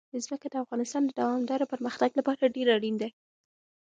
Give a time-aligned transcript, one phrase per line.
[0.25, 3.09] ځمکه د افغانستان د دوامداره پرمختګ لپاره ډېر اړین دي.